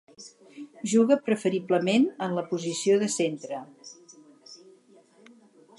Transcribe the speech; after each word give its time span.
Juga 0.93 1.17
preferiblement 1.27 2.07
en 2.27 2.33
la 2.39 2.45
posició 2.53 2.97
de 3.05 3.11
centre. 3.17 3.61